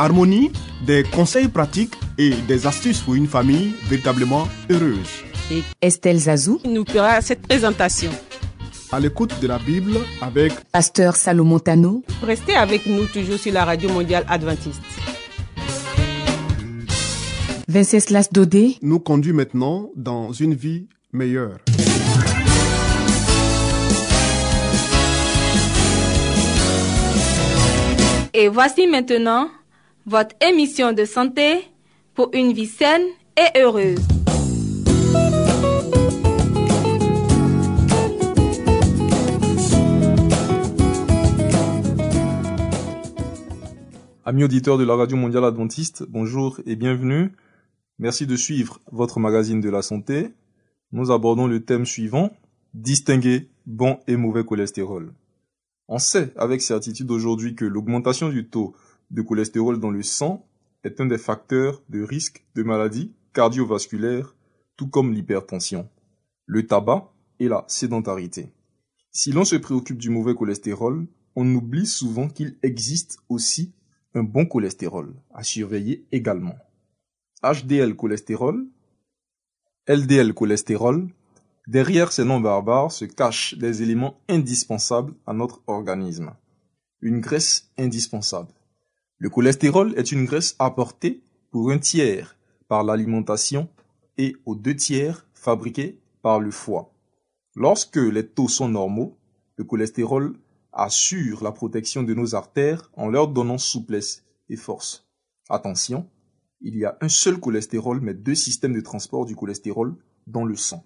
Harmonie, 0.00 0.50
des 0.86 1.02
conseils 1.02 1.48
pratiques 1.48 1.92
et 2.16 2.30
des 2.48 2.66
astuces 2.66 3.02
pour 3.02 3.16
une 3.16 3.26
famille 3.26 3.74
véritablement 3.86 4.48
heureuse. 4.70 5.10
Estelle 5.82 6.16
Zazou, 6.16 6.58
nous 6.64 6.86
fera 6.88 7.20
cette 7.20 7.42
présentation. 7.42 8.10
À 8.92 8.98
l'écoute 8.98 9.38
de 9.42 9.46
la 9.46 9.58
Bible 9.58 9.98
avec 10.22 10.54
Pasteur 10.72 11.16
Salomon 11.16 11.58
Tano, 11.58 12.02
Restez 12.22 12.54
avec 12.54 12.86
nous 12.86 13.04
toujours 13.04 13.36
sur 13.38 13.52
la 13.52 13.66
radio 13.66 13.90
mondiale 13.90 14.24
adventiste. 14.26 14.80
Venceslas 17.68 18.30
Dodé, 18.32 18.78
nous 18.80 19.00
conduit 19.00 19.34
maintenant 19.34 19.90
dans 19.96 20.32
une 20.32 20.54
vie 20.54 20.86
meilleure. 21.12 21.58
Et 28.32 28.48
voici 28.48 28.86
maintenant 28.86 29.50
votre 30.06 30.34
émission 30.40 30.92
de 30.92 31.04
santé 31.04 31.68
pour 32.14 32.30
une 32.32 32.52
vie 32.52 32.66
saine 32.66 33.02
et 33.36 33.60
heureuse. 33.60 34.00
Amis 44.24 44.44
auditeurs 44.44 44.78
de 44.78 44.84
la 44.84 44.94
Radio 44.94 45.16
Mondiale 45.16 45.44
Adventiste, 45.44 46.04
bonjour 46.08 46.60
et 46.64 46.76
bienvenue. 46.76 47.32
Merci 47.98 48.26
de 48.26 48.36
suivre 48.36 48.78
votre 48.92 49.18
magazine 49.18 49.60
de 49.60 49.68
la 49.68 49.82
santé. 49.82 50.32
Nous 50.92 51.10
abordons 51.10 51.46
le 51.46 51.64
thème 51.64 51.84
suivant, 51.84 52.30
distinguer 52.74 53.48
bon 53.66 53.98
et 54.06 54.16
mauvais 54.16 54.44
cholestérol. 54.44 55.12
On 55.88 55.98
sait 55.98 56.32
avec 56.36 56.62
certitude 56.62 57.10
aujourd'hui 57.10 57.56
que 57.56 57.64
l'augmentation 57.64 58.28
du 58.28 58.46
taux 58.46 58.74
de 59.10 59.22
cholestérol 59.22 59.78
dans 59.80 59.90
le 59.90 60.02
sang 60.02 60.46
est 60.84 61.00
un 61.00 61.06
des 61.06 61.18
facteurs 61.18 61.82
de 61.88 62.02
risque 62.02 62.44
de 62.54 62.62
maladies 62.62 63.12
cardiovasculaires, 63.32 64.34
tout 64.76 64.88
comme 64.88 65.12
l'hypertension, 65.12 65.88
le 66.46 66.66
tabac 66.66 67.12
et 67.38 67.48
la 67.48 67.64
sédentarité. 67.68 68.52
Si 69.10 69.32
l'on 69.32 69.44
se 69.44 69.56
préoccupe 69.56 69.98
du 69.98 70.10
mauvais 70.10 70.34
cholestérol, 70.34 71.06
on 71.36 71.54
oublie 71.54 71.86
souvent 71.86 72.28
qu'il 72.28 72.56
existe 72.62 73.18
aussi 73.28 73.72
un 74.14 74.22
bon 74.22 74.46
cholestérol 74.46 75.14
à 75.34 75.42
surveiller 75.42 76.06
également. 76.12 76.56
HDL 77.42 77.96
cholestérol, 77.96 78.66
LDL 79.88 80.34
cholestérol, 80.34 81.08
derrière 81.66 82.12
ces 82.12 82.24
noms 82.24 82.40
barbares 82.40 82.92
se 82.92 83.04
cachent 83.04 83.54
des 83.56 83.82
éléments 83.82 84.20
indispensables 84.28 85.14
à 85.26 85.32
notre 85.32 85.62
organisme. 85.66 86.34
Une 87.00 87.20
graisse 87.20 87.70
indispensable. 87.78 88.52
Le 89.22 89.28
cholestérol 89.28 89.92
est 89.98 90.12
une 90.12 90.24
graisse 90.24 90.56
apportée 90.58 91.22
pour 91.50 91.70
un 91.70 91.78
tiers 91.78 92.38
par 92.68 92.82
l'alimentation 92.84 93.68
et 94.16 94.34
aux 94.46 94.54
deux 94.54 94.74
tiers 94.74 95.26
fabriquée 95.34 96.00
par 96.22 96.40
le 96.40 96.50
foie. 96.50 96.94
Lorsque 97.54 97.96
les 97.96 98.26
taux 98.26 98.48
sont 98.48 98.70
normaux, 98.70 99.18
le 99.56 99.64
cholestérol 99.64 100.38
assure 100.72 101.44
la 101.44 101.52
protection 101.52 102.02
de 102.02 102.14
nos 102.14 102.34
artères 102.34 102.90
en 102.94 103.08
leur 103.08 103.28
donnant 103.28 103.58
souplesse 103.58 104.24
et 104.48 104.56
force. 104.56 105.06
Attention, 105.50 106.08
il 106.62 106.78
y 106.78 106.86
a 106.86 106.96
un 107.02 107.10
seul 107.10 107.38
cholestérol 107.38 108.00
mais 108.00 108.14
deux 108.14 108.34
systèmes 108.34 108.72
de 108.72 108.80
transport 108.80 109.26
du 109.26 109.36
cholestérol 109.36 109.96
dans 110.28 110.46
le 110.46 110.56
sang. 110.56 110.82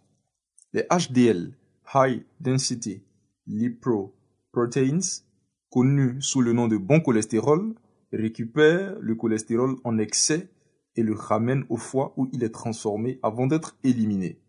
Les 0.72 0.88
HDL, 0.91 1.56
High 1.94 2.25
Density 2.41 3.00
Lipoproteins, 3.47 5.22
connus 5.70 6.20
sous 6.20 6.41
le 6.41 6.53
nom 6.53 6.66
de 6.66 6.76
bon 6.76 6.98
cholestérol, 6.98 7.76
récupèrent 8.16 8.97
le 9.00 9.14
cholestérol 9.14 9.76
en 9.84 9.98
excès 9.98 10.48
et 10.97 11.02
le 11.02 11.14
ramènent 11.14 11.64
au 11.69 11.76
foie 11.76 12.14
où 12.16 12.28
il 12.32 12.44
est 12.44 12.54
transformé 12.54 13.19
avant 13.22 13.47
d'être 13.47 13.76
éliminé. 13.82 14.41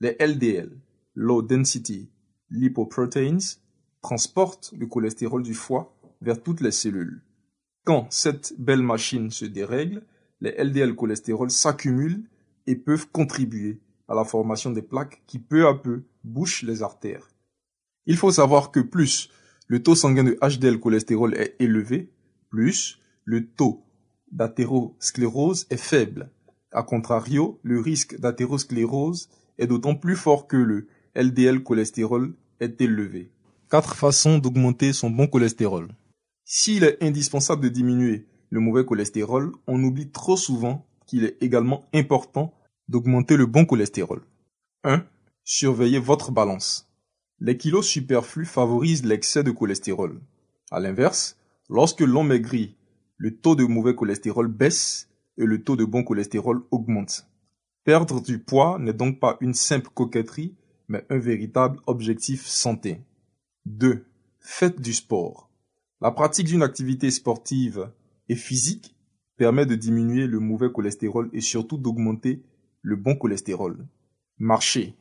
Les 0.00 0.16
LDL, 0.20 0.70
Low 1.14 1.42
Density 1.42 2.10
Lipoproteins, 2.50 3.38
transportent 4.02 4.74
le 4.76 4.86
cholestérol 4.86 5.42
du 5.42 5.54
foie 5.54 5.96
vers 6.20 6.42
toutes 6.42 6.60
les 6.60 6.70
cellules. 6.70 7.22
Quand 7.84 8.06
cette 8.10 8.54
belle 8.58 8.82
machine 8.82 9.30
se 9.30 9.44
dérègle, 9.44 10.02
les 10.40 10.52
LDL 10.62 10.94
cholestérol 10.94 11.50
s'accumulent 11.50 12.28
et 12.66 12.76
peuvent 12.76 13.08
contribuer 13.10 13.80
à 14.08 14.14
la 14.14 14.24
formation 14.24 14.70
des 14.70 14.82
plaques 14.82 15.22
qui 15.26 15.38
peu 15.38 15.66
à 15.66 15.74
peu 15.74 16.04
bouchent 16.22 16.62
les 16.62 16.82
artères. 16.82 17.28
Il 18.06 18.16
faut 18.16 18.32
savoir 18.32 18.70
que 18.70 18.80
plus 18.80 19.30
le 19.66 19.82
taux 19.82 19.94
sanguin 19.94 20.24
de 20.24 20.38
HDL 20.42 20.78
cholestérol 20.78 21.34
est 21.34 21.56
élevé, 21.58 22.12
plus 22.50 22.98
le 23.24 23.46
taux 23.46 23.84
d'athérosclérose 24.32 25.66
est 25.70 25.76
faible. 25.76 26.30
A 26.72 26.82
contrario, 26.82 27.60
le 27.62 27.80
risque 27.80 28.18
d'athérosclérose 28.18 29.28
est 29.58 29.66
d'autant 29.66 29.94
plus 29.94 30.16
fort 30.16 30.46
que 30.46 30.56
le 30.56 30.88
LDL 31.14 31.62
cholestérol 31.62 32.34
est 32.60 32.80
élevé. 32.80 33.30
Quatre 33.70 33.94
façons 33.94 34.38
d'augmenter 34.38 34.92
son 34.92 35.10
bon 35.10 35.26
cholestérol. 35.26 35.88
S'il 36.44 36.84
est 36.84 37.02
indispensable 37.02 37.62
de 37.62 37.68
diminuer 37.68 38.26
le 38.50 38.60
mauvais 38.60 38.84
cholestérol, 38.84 39.52
on 39.66 39.82
oublie 39.82 40.10
trop 40.10 40.36
souvent 40.36 40.86
qu'il 41.06 41.24
est 41.24 41.36
également 41.40 41.84
important 41.94 42.52
d'augmenter 42.88 43.36
le 43.36 43.46
bon 43.46 43.64
cholestérol. 43.64 44.22
1. 44.84 45.04
Surveillez 45.44 45.98
votre 45.98 46.32
balance. 46.32 46.88
Les 47.40 47.56
kilos 47.56 47.86
superflus 47.86 48.46
favorisent 48.46 49.04
l'excès 49.04 49.42
de 49.42 49.50
cholestérol. 49.50 50.20
À 50.70 50.80
l'inverse, 50.80 51.36
lorsque 51.68 52.00
l'on 52.00 52.24
maigrit, 52.24 52.76
le 53.16 53.36
taux 53.36 53.54
de 53.54 53.64
mauvais 53.64 53.94
cholestérol 53.94 54.48
baisse 54.48 55.08
et 55.38 55.44
le 55.44 55.62
taux 55.62 55.76
de 55.76 55.84
bon 55.84 56.02
cholestérol 56.02 56.62
augmente. 56.70 57.28
Perdre 57.84 58.20
du 58.20 58.38
poids 58.38 58.78
n'est 58.78 58.92
donc 58.92 59.20
pas 59.20 59.36
une 59.40 59.54
simple 59.54 59.90
coquetterie, 59.92 60.54
mais 60.88 61.04
un 61.10 61.18
véritable 61.18 61.80
objectif 61.86 62.46
santé. 62.46 63.00
2. 63.66 64.04
Faites 64.40 64.80
du 64.80 64.92
sport. 64.92 65.50
La 66.00 66.10
pratique 66.10 66.46
d'une 66.46 66.62
activité 66.62 67.10
sportive 67.10 67.90
et 68.28 68.36
physique 68.36 68.94
permet 69.36 69.66
de 69.66 69.74
diminuer 69.74 70.26
le 70.26 70.38
mauvais 70.38 70.70
cholestérol 70.70 71.30
et 71.32 71.40
surtout 71.40 71.78
d'augmenter 71.78 72.42
le 72.82 72.96
bon 72.96 73.16
cholestérol. 73.16 73.86
Marcher, 74.38 74.94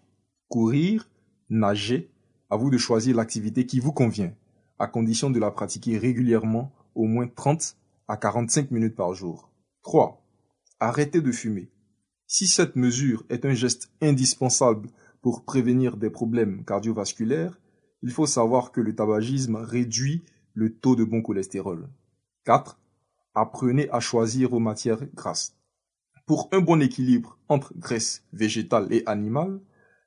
courir, 0.47 1.09
nager, 1.49 2.09
à 2.49 2.55
vous 2.55 2.69
de 2.69 2.77
choisir 2.77 3.15
l'activité 3.15 3.65
qui 3.65 3.79
vous 3.79 3.91
convient, 3.91 4.33
à 4.79 4.87
condition 4.87 5.29
de 5.29 5.39
la 5.39 5.51
pratiquer 5.51 5.97
régulièrement 5.97 6.71
au 6.95 7.05
moins 7.05 7.27
30 7.27 7.75
à 8.07 8.17
45 8.17 8.71
minutes 8.71 8.95
par 8.95 9.13
jour. 9.13 9.51
3. 9.83 10.21
Arrêtez 10.79 11.21
de 11.21 11.31
fumer. 11.31 11.71
Si 12.27 12.47
cette 12.47 12.75
mesure 12.75 13.23
est 13.29 13.45
un 13.45 13.53
geste 13.53 13.91
indispensable 14.01 14.89
pour 15.21 15.45
prévenir 15.45 15.97
des 15.97 16.09
problèmes 16.09 16.65
cardiovasculaires, 16.65 17.59
il 18.01 18.11
faut 18.11 18.25
savoir 18.25 18.71
que 18.71 18.81
le 18.81 18.95
tabagisme 18.95 19.55
réduit 19.55 20.23
le 20.53 20.73
taux 20.73 20.95
de 20.95 21.03
bon 21.03 21.21
cholestérol. 21.21 21.89
4. 22.45 22.79
Apprenez 23.35 23.89
à 23.91 23.99
choisir 23.99 24.49
vos 24.49 24.59
matières 24.59 25.05
grasses. 25.13 25.55
Pour 26.25 26.49
un 26.51 26.59
bon 26.59 26.81
équilibre 26.81 27.37
entre 27.49 27.73
graisse 27.77 28.23
végétale 28.33 28.87
et 28.91 29.03
animale, 29.05 29.59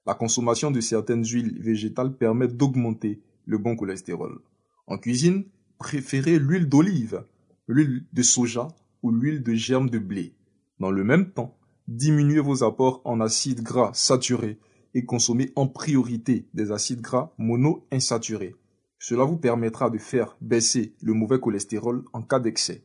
la 0.07 0.15
consommation 0.15 0.71
de 0.71 0.81
certaines 0.81 1.25
huiles 1.25 1.61
végétales 1.61 2.17
permet 2.17 2.49
d'augmenter 2.49 3.23
le 3.45 3.59
bon 3.59 3.77
cholestérol. 3.77 4.41
En 4.87 4.99
cuisine, 4.99 5.45
préférez 5.79 6.39
l'huile 6.39 6.69
d'olive, 6.69 7.25
l'huile 7.69 8.07
de 8.13 8.23
soja 8.23 8.69
ou 9.03 9.11
l'huile 9.11 9.43
de 9.43 9.55
germe 9.55 9.91
de 9.91 9.99
blé. 9.99 10.35
Dans 10.79 10.91
le 10.91 11.05
même 11.05 11.33
temps, 11.33 11.59
diminuez 11.89 12.41
vos 12.41 12.63
apports 12.63 13.01
en 13.05 13.21
acides 13.21 13.63
gras 13.63 13.93
saturés 13.95 14.59
et 14.95 15.05
consommez 15.05 15.53
en 15.57 15.67
priorité 15.67 16.49
des 16.55 16.73
acides 16.73 17.01
gras 17.01 17.33
monoinsaturés. 17.39 18.57
Cela 18.99 19.25
vous 19.25 19.37
permettra 19.37 19.91
de 19.91 19.99
faire 19.99 20.37
baisser 20.41 20.95
le 21.03 21.13
mauvais 21.13 21.39
cholestérol 21.39 22.05
en 22.13 22.23
cas 22.23 22.41
d'excès. 22.41 22.83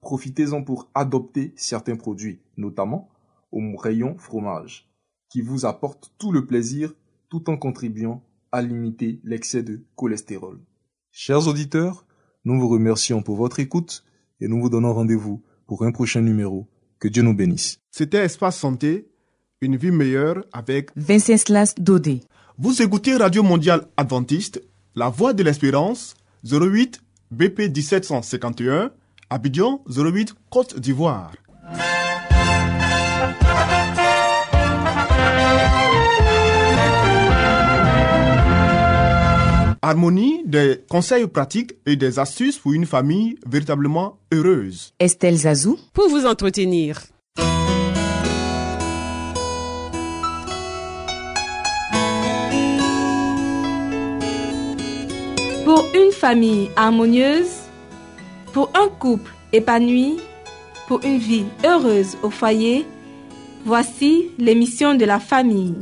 Profitez-en 0.00 0.64
pour 0.64 0.90
adopter 0.94 1.52
certains 1.56 1.96
produits, 1.96 2.40
notamment 2.56 3.08
au 3.52 3.60
rayon 3.76 4.16
fromage, 4.18 4.90
qui 5.28 5.40
vous 5.40 5.64
apportent 5.64 6.12
tout 6.18 6.32
le 6.32 6.46
plaisir 6.46 6.92
tout 7.28 7.48
en 7.48 7.56
contribuant 7.56 8.24
à 8.50 8.60
limiter 8.60 9.20
l'excès 9.24 9.62
de 9.62 9.84
cholestérol. 9.94 10.60
Chers 11.10 11.46
auditeurs, 11.46 12.06
nous 12.44 12.58
vous 12.58 12.68
remercions 12.68 13.22
pour 13.22 13.36
votre 13.36 13.60
écoute 13.60 14.04
et 14.42 14.48
nous 14.48 14.60
vous 14.60 14.68
donnons 14.68 14.92
rendez-vous 14.92 15.42
pour 15.66 15.84
un 15.84 15.92
prochain 15.92 16.20
numéro. 16.20 16.68
Que 16.98 17.08
Dieu 17.08 17.22
nous 17.22 17.34
bénisse. 17.34 17.80
C'était 17.90 18.24
Espace 18.24 18.58
Santé, 18.58 19.08
une 19.60 19.76
vie 19.76 19.90
meilleure 19.90 20.44
avec 20.52 20.90
Venceslas 20.96 21.74
Dodé. 21.78 22.20
Vous 22.58 22.82
écoutez 22.82 23.16
Radio 23.16 23.42
Mondiale 23.42 23.86
Adventiste, 23.96 24.62
La 24.94 25.08
Voix 25.08 25.32
de 25.32 25.42
l'Espérance, 25.42 26.14
08 26.44 27.00
BP 27.30 27.74
1751, 27.74 28.90
Abidjan 29.30 29.82
08 29.88 30.34
Côte 30.50 30.78
d'Ivoire. 30.78 31.32
Harmonie, 39.92 40.40
des 40.46 40.80
conseils 40.88 41.26
pratiques 41.26 41.74
et 41.84 41.96
des 41.96 42.18
astuces 42.18 42.56
pour 42.56 42.72
une 42.72 42.86
famille 42.86 43.36
véritablement 43.46 44.16
heureuse. 44.32 44.94
Estelle 44.98 45.36
Zazou. 45.36 45.78
Pour 45.92 46.08
vous 46.08 46.24
entretenir. 46.24 47.02
Pour 55.66 55.84
une 55.94 56.12
famille 56.12 56.70
harmonieuse, 56.74 57.52
pour 58.54 58.70
un 58.74 58.88
couple 58.88 59.30
épanoui, 59.52 60.16
pour 60.88 61.04
une 61.04 61.18
vie 61.18 61.44
heureuse 61.66 62.16
au 62.22 62.30
foyer, 62.30 62.86
voici 63.66 64.30
l'émission 64.38 64.94
de 64.94 65.04
la 65.04 65.20
famille. 65.20 65.76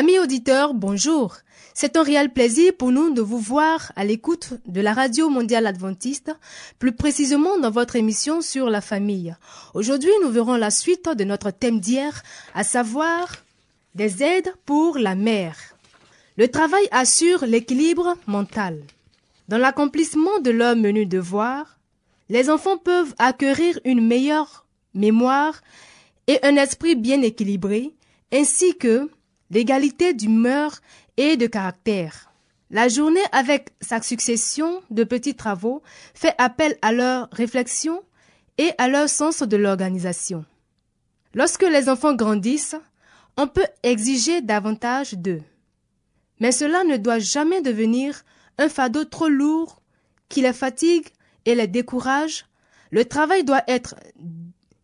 Amis 0.00 0.18
auditeurs, 0.18 0.72
bonjour. 0.72 1.36
C'est 1.74 1.98
un 1.98 2.02
réel 2.02 2.32
plaisir 2.32 2.72
pour 2.74 2.90
nous 2.90 3.12
de 3.12 3.20
vous 3.20 3.38
voir 3.38 3.92
à 3.96 4.02
l'écoute 4.02 4.54
de 4.64 4.80
la 4.80 4.94
Radio 4.94 5.28
Mondiale 5.28 5.66
Adventiste, 5.66 6.34
plus 6.78 6.92
précisément 6.92 7.58
dans 7.58 7.70
votre 7.70 7.96
émission 7.96 8.40
sur 8.40 8.70
la 8.70 8.80
famille. 8.80 9.36
Aujourd'hui, 9.74 10.08
nous 10.22 10.30
verrons 10.30 10.56
la 10.56 10.70
suite 10.70 11.10
de 11.10 11.24
notre 11.24 11.50
thème 11.50 11.80
d'hier, 11.80 12.22
à 12.54 12.64
savoir 12.64 13.28
des 13.94 14.22
aides 14.22 14.54
pour 14.64 14.96
la 14.96 15.14
mère. 15.14 15.58
Le 16.38 16.48
travail 16.48 16.88
assure 16.92 17.44
l'équilibre 17.44 18.16
mental. 18.26 18.80
Dans 19.48 19.58
l'accomplissement 19.58 20.38
de 20.40 20.50
leurs 20.50 20.76
menus 20.76 21.08
devoirs, 21.08 21.78
les 22.30 22.48
enfants 22.48 22.78
peuvent 22.78 23.14
acquérir 23.18 23.78
une 23.84 24.06
meilleure 24.06 24.64
mémoire 24.94 25.60
et 26.26 26.38
un 26.42 26.56
esprit 26.56 26.96
bien 26.96 27.20
équilibré, 27.20 27.92
ainsi 28.32 28.78
que 28.78 29.10
l'égalité 29.50 30.14
d'humeur 30.14 30.80
et 31.16 31.36
de 31.36 31.46
caractère. 31.46 32.32
La 32.70 32.88
journée 32.88 33.20
avec 33.32 33.70
sa 33.80 34.00
succession 34.00 34.80
de 34.90 35.02
petits 35.02 35.34
travaux 35.34 35.82
fait 36.14 36.34
appel 36.38 36.76
à 36.82 36.92
leur 36.92 37.28
réflexion 37.32 38.02
et 38.58 38.70
à 38.78 38.88
leur 38.88 39.08
sens 39.08 39.42
de 39.42 39.56
l'organisation. 39.56 40.44
Lorsque 41.34 41.62
les 41.62 41.88
enfants 41.88 42.14
grandissent, 42.14 42.76
on 43.36 43.48
peut 43.48 43.66
exiger 43.82 44.40
davantage 44.40 45.14
d'eux. 45.14 45.42
Mais 46.38 46.52
cela 46.52 46.84
ne 46.84 46.96
doit 46.96 47.18
jamais 47.18 47.60
devenir 47.60 48.22
un 48.58 48.68
fardeau 48.68 49.04
trop 49.04 49.28
lourd 49.28 49.82
qui 50.28 50.42
les 50.42 50.52
fatigue 50.52 51.06
et 51.44 51.54
les 51.54 51.66
décourage. 51.66 52.46
Le 52.90 53.04
travail 53.04 53.44
doit 53.44 53.64
être 53.66 53.96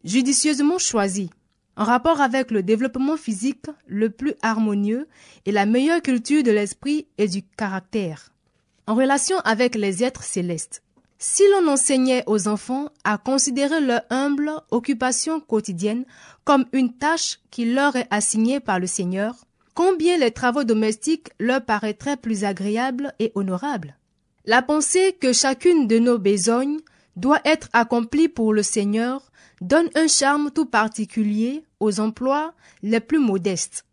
judicieusement 0.05 0.79
choisi 0.79 1.31
en 1.77 1.85
rapport 1.85 2.21
avec 2.21 2.51
le 2.51 2.63
développement 2.63 3.17
physique 3.17 3.67
le 3.87 4.11
plus 4.11 4.35
harmonieux 4.43 5.09
et 5.45 5.53
la 5.53 5.67
meilleure 5.67 6.03
culture 6.03 6.43
de 6.43 6.51
l'esprit 6.51 7.07
et 7.19 7.29
du 7.29 7.43
caractère, 7.43 8.31
en 8.87 8.95
relation 8.95 9.39
avec 9.41 9.75
les 9.75 10.03
êtres 10.03 10.25
célestes. 10.25 10.83
Si 11.19 11.43
l'on 11.53 11.69
enseignait 11.69 12.25
aux 12.27 12.47
enfants 12.47 12.91
à 13.05 13.17
considérer 13.17 13.81
leur 13.81 14.03
humble 14.11 14.53
occupation 14.71 15.41
quotidienne 15.41 16.05
comme 16.45 16.67
une 16.73 16.93
tâche 16.93 17.39
qui 17.51 17.73
leur 17.73 17.97
est 17.97 18.09
assignée 18.11 18.61
par 18.61 18.79
le 18.79 18.87
Seigneur, 18.87 19.35
combien 19.75 20.19
les 20.19 20.31
travaux 20.31 20.65
domestiques 20.65 21.29
leur 21.41 21.65
paraîtraient 21.65 22.19
plus 22.19 22.45
agréables 22.45 23.15
et 23.19 23.33
honorables? 23.35 23.97
La 24.45 24.63
pensée 24.63 25.17
que 25.19 25.33
chacune 25.33 25.87
de 25.87 25.99
nos 25.99 26.19
besognes 26.19 26.81
doit 27.17 27.41
être 27.45 27.69
accomplie 27.73 28.29
pour 28.29 28.53
le 28.53 28.63
Seigneur 28.63 29.33
donne 29.61 29.89
un 29.95 30.09
charme 30.09 30.51
tout 30.51 30.67
particulier 30.67 31.65
aux 31.81 32.01
emplois 32.01 32.55
les 32.83 33.01
plus 33.01 33.19
modestes. 33.19 33.85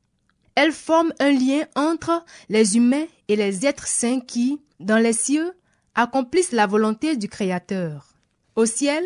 Elle 0.56 0.72
forme 0.72 1.14
un 1.20 1.32
lien 1.32 1.66
entre 1.76 2.24
les 2.50 2.78
humains 2.78 3.06
et 3.28 3.36
les 3.36 3.66
êtres 3.66 3.88
saints 3.88 4.20
qui, 4.20 4.62
dans 4.80 5.02
les 5.02 5.14
cieux, 5.14 5.54
accomplissent 5.96 6.52
la 6.52 6.68
volonté 6.68 7.16
du 7.16 7.28
Créateur. 7.28 8.14
Au 8.56 8.66
ciel 8.66 9.04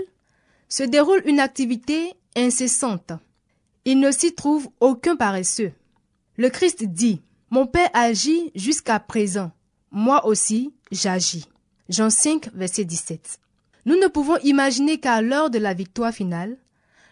se 0.68 0.84
déroule 0.84 1.22
une 1.26 1.40
activité 1.40 2.14
incessante. 2.36 3.14
Il 3.86 4.00
ne 4.00 4.12
s'y 4.12 4.34
trouve 4.34 4.70
aucun 4.82 5.16
paresseux. 5.16 5.72
Le 6.36 6.50
Christ 6.50 6.84
dit, 6.84 7.22
Mon 7.50 7.66
Père 7.66 7.90
agit 7.94 8.52
jusqu'à 8.54 9.00
présent, 9.00 9.52
moi 9.92 10.26
aussi 10.26 10.74
j'agis. 10.92 11.46
Jean 11.90 12.10
5, 12.10 12.50
verset 12.54 12.84
17. 12.84 13.40
Nous 13.88 13.96
ne 13.96 14.08
pouvons 14.08 14.36
imaginer 14.44 15.00
qu'à 15.00 15.22
l'heure 15.22 15.50
de 15.50 15.60
la 15.60 15.74
victoire 15.74 16.14
finale, 16.14 16.58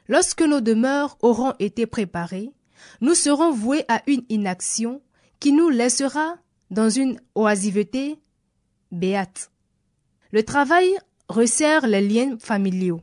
lorsque 0.09 0.41
nos 0.41 0.59
demeures 0.59 1.17
auront 1.21 1.53
été 1.57 1.85
préparées, 1.85 2.51
nous 2.99 3.15
serons 3.15 3.53
voués 3.53 3.85
à 3.87 4.01
une 4.07 4.23
inaction 4.27 5.01
qui 5.39 5.53
nous 5.53 5.69
laissera 5.69 6.35
dans 6.71 6.89
une 6.89 7.17
oisiveté 7.33 8.19
béate. 8.91 9.51
Le 10.31 10.43
travail 10.43 10.89
resserre 11.29 11.87
les 11.87 12.05
liens 12.05 12.37
familiaux. 12.39 12.99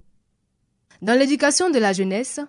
Dans 1.01 1.19
l'éducation 1.19 1.71
de 1.71 1.79
la 1.79 1.95
jeunesse, 1.95 2.41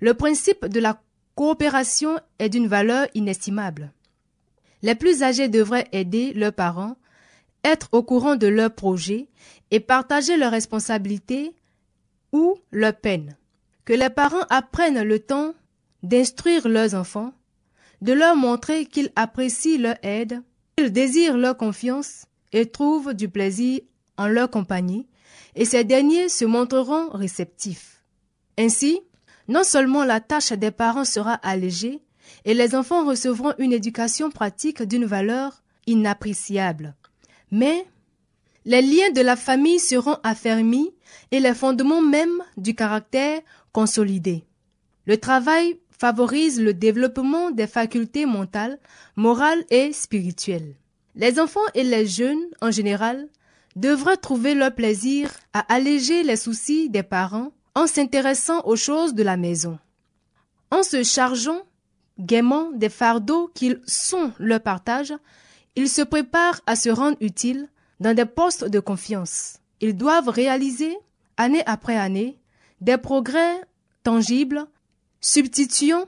le 0.00 0.14
principe 0.14 0.66
de 0.66 0.78
la 0.78 1.02
coopération 1.34 2.20
est 2.38 2.50
d'une 2.50 2.68
valeur 2.68 3.08
inestimable. 3.14 3.92
Les 4.82 4.94
plus 4.94 5.24
âgés 5.24 5.48
devraient 5.48 5.88
aider 5.90 6.32
leurs 6.34 6.52
parents, 6.52 6.94
être 7.64 7.88
au 7.92 8.02
courant 8.02 8.36
de 8.36 8.46
leurs 8.46 8.74
projets 8.74 9.28
et 9.70 9.80
partager 9.80 10.36
leurs 10.36 10.50
responsabilités 10.50 11.54
ou 12.32 12.56
leurs 12.70 12.96
peines. 12.96 13.36
Que 13.84 13.92
les 13.92 14.10
parents 14.10 14.46
apprennent 14.50 15.02
le 15.02 15.18
temps 15.18 15.54
d'instruire 16.02 16.68
leurs 16.68 16.94
enfants, 16.94 17.32
de 18.00 18.12
leur 18.12 18.36
montrer 18.36 18.86
qu'ils 18.86 19.12
apprécient 19.16 19.78
leur 19.78 19.96
aide, 20.02 20.42
qu'ils 20.76 20.92
désirent 20.92 21.36
leur 21.36 21.56
confiance 21.56 22.26
et 22.52 22.66
trouvent 22.66 23.14
du 23.14 23.28
plaisir 23.28 23.80
en 24.16 24.28
leur 24.28 24.50
compagnie, 24.50 25.08
et 25.54 25.64
ces 25.64 25.84
derniers 25.84 26.28
se 26.28 26.44
montreront 26.44 27.08
réceptifs. 27.10 28.02
Ainsi, 28.58 29.00
non 29.48 29.64
seulement 29.64 30.04
la 30.04 30.20
tâche 30.20 30.52
des 30.52 30.70
parents 30.70 31.04
sera 31.04 31.34
allégée, 31.34 32.00
et 32.44 32.54
les 32.54 32.74
enfants 32.74 33.06
recevront 33.06 33.54
une 33.58 33.72
éducation 33.72 34.30
pratique 34.30 34.82
d'une 34.82 35.04
valeur 35.04 35.62
inappréciable, 35.86 36.94
mais 37.52 37.86
les 38.64 38.82
liens 38.82 39.10
de 39.14 39.20
la 39.20 39.36
famille 39.36 39.78
seront 39.78 40.16
affermis 40.24 40.92
et 41.30 41.38
les 41.38 41.54
fondements 41.54 42.00
même 42.00 42.42
du 42.56 42.74
caractère 42.74 43.40
consolidés. 43.72 44.44
Le 45.06 45.18
travail 45.18 45.78
favorise 45.96 46.60
le 46.60 46.74
développement 46.74 47.50
des 47.50 47.66
facultés 47.66 48.26
mentales, 48.26 48.78
morales 49.14 49.64
et 49.70 49.92
spirituelles. 49.92 50.74
Les 51.14 51.38
enfants 51.38 51.60
et 51.74 51.84
les 51.84 52.06
jeunes, 52.06 52.42
en 52.60 52.70
général, 52.70 53.28
devraient 53.76 54.16
trouver 54.16 54.54
leur 54.54 54.74
plaisir 54.74 55.30
à 55.52 55.60
alléger 55.72 56.22
les 56.22 56.36
soucis 56.36 56.88
des 56.88 57.02
parents 57.02 57.52
en 57.74 57.86
s'intéressant 57.86 58.62
aux 58.64 58.76
choses 58.76 59.14
de 59.14 59.22
la 59.22 59.36
maison. 59.36 59.78
En 60.70 60.82
se 60.82 61.02
chargeant 61.02 61.62
gaiement 62.18 62.70
des 62.72 62.88
fardeaux 62.88 63.50
qu'ils 63.54 63.80
sont 63.86 64.32
leur 64.38 64.60
partage, 64.60 65.14
ils 65.76 65.88
se 65.88 66.02
préparent 66.02 66.60
à 66.66 66.76
se 66.76 66.90
rendre 66.90 67.16
utiles 67.20 67.68
dans 68.00 68.14
des 68.14 68.24
postes 68.24 68.64
de 68.64 68.80
confiance. 68.80 69.58
Ils 69.80 69.96
doivent 69.96 70.28
réaliser, 70.28 70.96
année 71.36 71.62
après 71.66 71.96
année, 71.96 72.38
des 72.80 72.98
progrès 72.98 73.60
tangibles, 74.02 74.66
substituant 75.20 76.06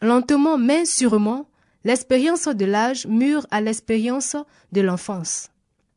lentement 0.00 0.58
mais 0.58 0.84
sûrement 0.84 1.48
l'expérience 1.84 2.48
de 2.48 2.64
l'âge 2.64 3.06
mûr 3.06 3.46
à 3.50 3.60
l'expérience 3.60 4.36
de 4.72 4.80
l'enfance. 4.80 5.50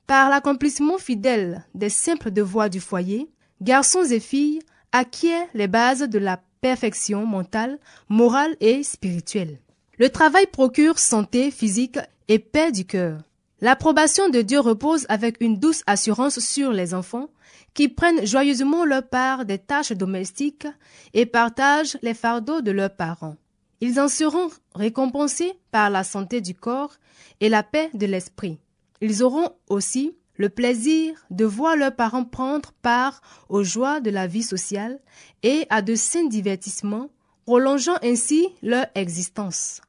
Par 0.08 0.30
l'accomplissement 0.30 0.98
fidèle 0.98 1.66
des 1.74 1.90
simples 1.90 2.32
devoirs 2.32 2.70
du 2.70 2.80
foyer, 2.80 3.30
garçons 3.62 4.04
et 4.04 4.20
filles 4.20 4.60
acquièrent 4.92 5.48
les 5.54 5.68
bases 5.68 6.02
de 6.02 6.20
la 6.20 6.42
perfection 6.62 7.26
mentale, 7.26 7.80
morale 8.10 8.56
et 8.60 8.84
spirituelle. 8.84 9.60
Le 9.98 10.10
travail 10.10 10.48
procure 10.48 11.00
santé 11.00 11.52
physique 11.52 12.00
et 12.30 12.40
paix 12.40 12.72
du 12.72 12.86
cœur. 12.86 13.22
L'approbation 13.60 14.30
de 14.30 14.42
Dieu 14.42 14.62
repose 14.62 15.06
avec 15.10 15.38
une 15.42 15.58
douce 15.58 15.84
assurance 15.86 16.40
sur 16.40 16.72
les 16.72 16.94
enfants 16.94 17.30
qui 17.74 17.90
prennent 17.90 18.26
joyeusement 18.26 18.86
leur 18.86 19.06
part 19.08 19.44
des 19.44 19.58
tâches 19.58 19.92
domestiques 19.92 20.68
et 21.14 21.26
partagent 21.26 21.98
les 22.02 22.14
fardeaux 22.14 22.62
de 22.62 22.72
leurs 22.72 22.96
parents. 22.96 23.36
Ils 23.82 24.00
en 24.00 24.08
seront 24.08 24.50
récompensés 24.76 25.54
par 25.72 25.90
la 25.90 26.04
santé 26.04 26.40
du 26.40 26.54
corps 26.54 26.94
et 27.42 27.50
la 27.50 27.64
paix 27.64 27.90
de 27.94 28.06
l'esprit. 28.06 28.60
Ils 29.02 29.24
auront 29.24 29.50
aussi 29.70 30.16
le 30.36 30.50
plaisir 30.50 31.16
de 31.32 31.46
voir 31.46 31.76
leurs 31.76 31.96
parents 31.96 32.24
prendre 32.24 32.72
part 32.82 33.22
aux 33.50 33.64
joies 33.64 34.00
de 34.00 34.10
la 34.10 34.28
vie 34.28 34.44
sociale 34.44 35.00
et 35.44 35.66
à 35.70 35.82
de 35.82 35.96
sains 35.96 36.28
divertissements, 36.28 37.10
prolongeant 37.46 37.98
ainsi 38.04 38.48
leur 38.62 38.86
existence. 38.96 39.82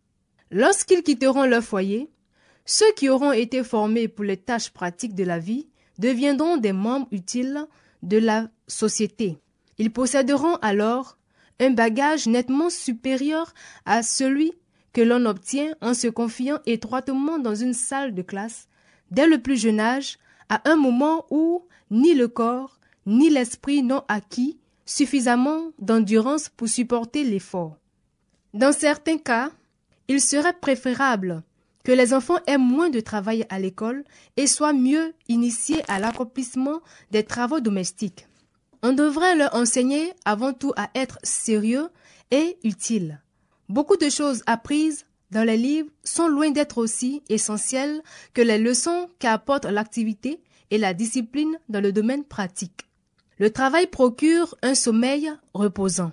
Lorsqu'ils 0.50 1.04
quitteront 1.04 1.44
leur 1.44 1.62
foyer, 1.62 2.10
ceux 2.70 2.92
qui 2.92 3.08
auront 3.08 3.32
été 3.32 3.64
formés 3.64 4.06
pour 4.06 4.24
les 4.24 4.36
tâches 4.36 4.70
pratiques 4.70 5.16
de 5.16 5.24
la 5.24 5.40
vie 5.40 5.66
deviendront 5.98 6.56
des 6.56 6.72
membres 6.72 7.08
utiles 7.10 7.66
de 8.04 8.16
la 8.16 8.48
société. 8.68 9.38
Ils 9.78 9.92
posséderont 9.92 10.54
alors 10.62 11.18
un 11.58 11.70
bagage 11.70 12.28
nettement 12.28 12.70
supérieur 12.70 13.52
à 13.86 14.04
celui 14.04 14.52
que 14.92 15.00
l'on 15.00 15.26
obtient 15.26 15.74
en 15.80 15.94
se 15.94 16.06
confiant 16.06 16.60
étroitement 16.64 17.40
dans 17.40 17.56
une 17.56 17.74
salle 17.74 18.14
de 18.14 18.22
classe 18.22 18.68
dès 19.10 19.26
le 19.26 19.42
plus 19.42 19.60
jeune 19.60 19.80
âge, 19.80 20.20
à 20.48 20.70
un 20.70 20.76
moment 20.76 21.26
où 21.30 21.66
ni 21.90 22.14
le 22.14 22.28
corps 22.28 22.78
ni 23.04 23.30
l'esprit 23.30 23.82
n'ont 23.82 24.04
acquis 24.06 24.60
suffisamment 24.86 25.72
d'endurance 25.80 26.48
pour 26.48 26.68
supporter 26.68 27.24
l'effort. 27.24 27.78
Dans 28.54 28.72
certains 28.72 29.18
cas, 29.18 29.50
il 30.06 30.20
serait 30.20 30.52
préférable 30.52 31.42
que 31.84 31.92
les 31.92 32.12
enfants 32.14 32.38
aient 32.46 32.58
moins 32.58 32.90
de 32.90 33.00
travail 33.00 33.46
à 33.48 33.58
l'école 33.58 34.04
et 34.36 34.46
soient 34.46 34.72
mieux 34.72 35.14
initiés 35.28 35.82
à 35.88 35.98
l'accomplissement 35.98 36.80
des 37.10 37.24
travaux 37.24 37.60
domestiques. 37.60 38.26
On 38.82 38.92
devrait 38.92 39.36
leur 39.36 39.54
enseigner 39.54 40.12
avant 40.24 40.52
tout 40.52 40.72
à 40.76 40.90
être 40.94 41.18
sérieux 41.22 41.88
et 42.30 42.58
utile. 42.64 43.20
Beaucoup 43.68 43.96
de 43.96 44.08
choses 44.08 44.42
apprises 44.46 45.06
dans 45.30 45.46
les 45.46 45.56
livres 45.56 45.90
sont 46.02 46.28
loin 46.28 46.50
d'être 46.50 46.78
aussi 46.78 47.22
essentielles 47.28 48.02
que 48.34 48.42
les 48.42 48.58
leçons 48.58 49.08
qu'apporte 49.18 49.64
l'activité 49.64 50.40
et 50.70 50.78
la 50.78 50.94
discipline 50.94 51.58
dans 51.68 51.80
le 51.80 51.92
domaine 51.92 52.24
pratique. 52.24 52.86
Le 53.38 53.50
travail 53.50 53.86
procure 53.86 54.54
un 54.62 54.74
sommeil 54.74 55.30
reposant. 55.54 56.12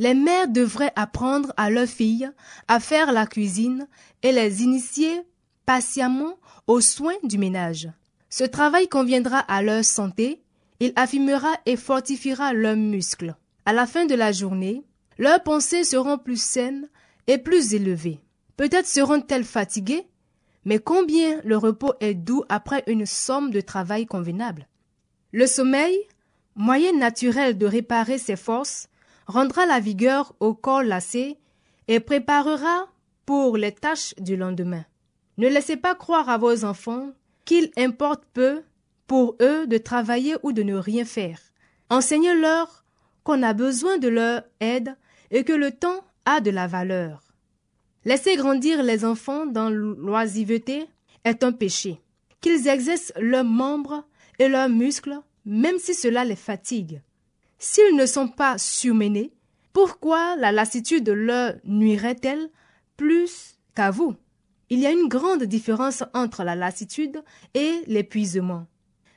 Les 0.00 0.14
mères 0.14 0.48
devraient 0.48 0.94
apprendre 0.96 1.52
à 1.58 1.68
leurs 1.68 1.86
filles 1.86 2.30
à 2.68 2.80
faire 2.80 3.12
la 3.12 3.26
cuisine 3.26 3.86
et 4.22 4.32
les 4.32 4.62
initier 4.62 5.20
patiemment 5.66 6.38
aux 6.66 6.80
soins 6.80 7.18
du 7.22 7.36
ménage. 7.36 7.86
Ce 8.30 8.44
travail 8.44 8.88
conviendra 8.88 9.40
à 9.40 9.60
leur 9.60 9.84
santé, 9.84 10.40
il 10.80 10.94
affirmera 10.96 11.52
et 11.66 11.76
fortifiera 11.76 12.54
leurs 12.54 12.78
muscles. 12.78 13.34
À 13.66 13.74
la 13.74 13.86
fin 13.86 14.06
de 14.06 14.14
la 14.14 14.32
journée, 14.32 14.86
leurs 15.18 15.42
pensées 15.42 15.84
seront 15.84 16.16
plus 16.16 16.40
saines 16.40 16.88
et 17.26 17.36
plus 17.36 17.74
élevées. 17.74 18.20
Peut-être 18.56 18.86
seront-elles 18.86 19.44
fatiguées, 19.44 20.06
mais 20.64 20.78
combien 20.78 21.42
le 21.44 21.58
repos 21.58 21.92
est 22.00 22.14
doux 22.14 22.44
après 22.48 22.84
une 22.86 23.04
somme 23.04 23.50
de 23.50 23.60
travail 23.60 24.06
convenable? 24.06 24.66
Le 25.32 25.46
sommeil, 25.46 25.94
moyen 26.56 26.96
naturel 26.96 27.58
de 27.58 27.66
réparer 27.66 28.16
ses 28.16 28.36
forces, 28.36 28.88
rendra 29.30 29.66
la 29.66 29.80
vigueur 29.80 30.34
au 30.40 30.54
corps 30.54 30.82
lassé 30.82 31.38
et 31.88 32.00
préparera 32.00 32.86
pour 33.24 33.56
les 33.56 33.72
tâches 33.72 34.14
du 34.18 34.36
lendemain. 34.36 34.84
Ne 35.38 35.48
laissez 35.48 35.76
pas 35.76 35.94
croire 35.94 36.28
à 36.28 36.36
vos 36.36 36.64
enfants 36.64 37.10
qu'il 37.44 37.70
importe 37.76 38.24
peu 38.32 38.62
pour 39.06 39.36
eux 39.40 39.66
de 39.66 39.78
travailler 39.78 40.36
ou 40.42 40.52
de 40.52 40.62
ne 40.62 40.76
rien 40.76 41.04
faire. 41.04 41.40
Enseignez-leur 41.88 42.84
qu'on 43.24 43.42
a 43.42 43.52
besoin 43.52 43.98
de 43.98 44.08
leur 44.08 44.42
aide 44.60 44.96
et 45.30 45.44
que 45.44 45.52
le 45.52 45.72
temps 45.72 46.04
a 46.26 46.40
de 46.40 46.50
la 46.50 46.66
valeur. 46.66 47.22
Laisser 48.04 48.36
grandir 48.36 48.82
les 48.82 49.04
enfants 49.04 49.46
dans 49.46 49.70
l'oisiveté 49.70 50.86
est 51.24 51.42
un 51.42 51.52
péché. 51.52 52.00
Qu'ils 52.40 52.68
exercent 52.68 53.12
leurs 53.18 53.44
membres 53.44 54.04
et 54.38 54.48
leurs 54.48 54.68
muscles, 54.68 55.18
même 55.44 55.78
si 55.78 55.94
cela 55.94 56.24
les 56.24 56.36
fatigue. 56.36 57.02
S'ils 57.62 57.94
ne 57.94 58.06
sont 58.06 58.26
pas 58.26 58.56
surmenés, 58.56 59.34
pourquoi 59.74 60.34
la 60.36 60.50
lassitude 60.50 61.10
leur 61.10 61.56
nuirait-elle 61.64 62.48
plus 62.96 63.58
qu'à 63.74 63.90
vous? 63.90 64.16
Il 64.70 64.78
y 64.78 64.86
a 64.86 64.90
une 64.90 65.08
grande 65.08 65.42
différence 65.42 66.02
entre 66.14 66.42
la 66.42 66.54
lassitude 66.54 67.22
et 67.52 67.82
l'épuisement. 67.86 68.66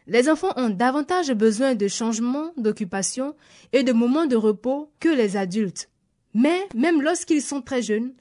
Les 0.07 0.27
enfants 0.27 0.51
ont 0.57 0.69
davantage 0.69 1.31
besoin 1.31 1.73
de 1.73 1.87
changements 1.87 2.51
d'occupation 2.57 3.33
et 3.71 3.83
de 3.83 3.93
moments 3.93 4.25
de 4.25 4.35
repos 4.35 4.91
que 4.99 5.07
les 5.07 5.37
adultes. 5.37 5.89
Mais 6.33 6.67
même 6.75 7.01
lorsqu'ils 7.01 7.41
sont 7.41 7.61
très 7.61 7.81
jeunes, 7.81 8.13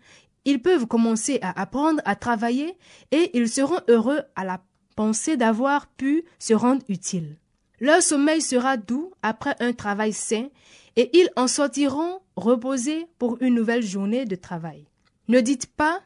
ils 0.45 0.63
peuvent 0.63 0.87
commencer 0.87 1.41
à 1.43 1.61
apprendre 1.61 2.01
à 2.05 2.15
travailler 2.15 2.79
et 3.11 3.37
ils 3.37 3.49
seront 3.49 3.81
heureux 3.89 4.21
à 4.37 4.45
la 4.45 4.63
pensée 4.95 5.37
d'avoir 5.37 5.89
pu 5.89 6.23
se 6.39 6.55
rendre 6.55 6.85
utiles. 6.89 7.39
Leur 7.83 8.01
sommeil 8.01 8.41
sera 8.41 8.77
doux 8.77 9.11
après 9.23 9.57
un 9.59 9.73
travail 9.73 10.13
sain 10.13 10.47
et 10.95 11.11
ils 11.19 11.29
en 11.35 11.49
sortiront 11.49 12.21
reposés 12.37 13.09
pour 13.19 13.43
une 13.43 13.57
nouvelle 13.57 13.83
journée 13.83 14.25
de 14.25 14.37
travail. 14.37 14.87
Ne 15.27 15.41
dites 15.41 15.67
pas 15.67 16.01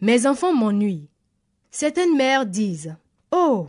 Mes 0.00 0.26
enfants 0.26 0.54
m'ennuient. 0.54 1.10
Certaines 1.70 2.16
mères 2.16 2.46
disent 2.46 2.96
Oh, 3.30 3.66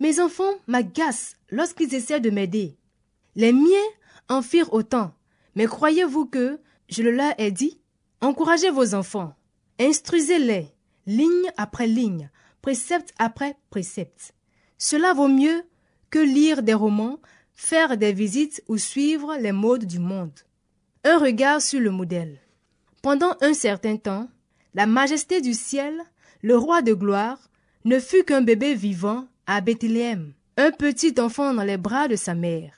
mes 0.00 0.20
enfants 0.20 0.54
m'agacent 0.66 1.36
lorsqu'ils 1.50 1.94
essaient 1.94 2.18
de 2.18 2.30
m'aider. 2.30 2.78
Les 3.36 3.52
miens 3.52 3.90
en 4.30 4.40
firent 4.40 4.72
autant. 4.72 5.12
Mais 5.54 5.66
croyez-vous 5.66 6.24
que 6.24 6.60
je 6.88 7.02
le 7.02 7.10
leur 7.10 7.34
ai 7.36 7.50
dit 7.50 7.78
Encouragez 8.22 8.70
vos 8.70 8.94
enfants, 8.94 9.34
instruisez-les, 9.78 10.66
ligne 11.06 11.52
après 11.58 11.86
ligne, 11.86 12.30
précepte 12.62 13.12
après 13.18 13.54
précepte. 13.68 14.32
Cela 14.78 15.12
vaut 15.12 15.28
mieux 15.28 15.62
que 16.12 16.18
lire 16.18 16.62
des 16.62 16.74
romans, 16.74 17.18
faire 17.54 17.96
des 17.96 18.12
visites 18.12 18.62
ou 18.68 18.76
suivre 18.76 19.34
les 19.40 19.50
modes 19.50 19.86
du 19.86 19.98
monde. 19.98 20.38
Un 21.04 21.18
regard 21.18 21.62
sur 21.62 21.80
le 21.80 21.90
modèle. 21.90 22.38
Pendant 23.00 23.34
un 23.40 23.54
certain 23.54 23.96
temps, 23.96 24.28
la 24.74 24.84
majesté 24.84 25.40
du 25.40 25.54
ciel, 25.54 25.98
le 26.42 26.56
roi 26.56 26.82
de 26.82 26.92
gloire, 26.92 27.38
ne 27.86 27.98
fut 27.98 28.24
qu'un 28.24 28.42
bébé 28.42 28.74
vivant 28.74 29.26
à 29.46 29.62
Bethléem, 29.62 30.34
un 30.58 30.70
petit 30.70 31.14
enfant 31.18 31.54
dans 31.54 31.64
les 31.64 31.78
bras 31.78 32.08
de 32.08 32.16
sa 32.16 32.34
mère. 32.34 32.74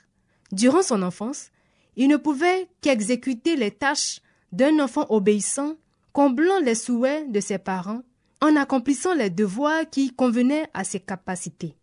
Durant 0.53 0.81
son 0.81 1.03
enfance, 1.03 1.51
il 1.97 2.07
ne 2.07 2.17
pouvait 2.17 2.69
qu'exécuter 2.79 3.57
les 3.57 3.71
tâches 3.71 4.21
d'un 4.53 4.79
enfant 4.79 5.05
obéissant, 5.09 5.75
comblant 6.13 6.59
les 6.59 6.75
souhaits 6.75 7.29
de 7.29 7.41
ses 7.41 7.57
parents, 7.57 8.03
en 8.39 8.55
accomplissant 8.55 9.13
les 9.13 9.29
devoirs 9.29 9.89
qui 9.91 10.15
convenaient 10.15 10.69
à 10.73 10.85
ses 10.85 11.01
capacités. 11.01 11.75